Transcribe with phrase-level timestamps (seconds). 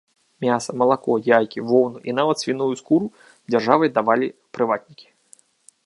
[0.43, 3.07] Мяса, малако, яйкі, воўну і нават свіную скуру
[3.51, 4.27] дзяржаве давалі
[4.57, 5.07] прыватнікі.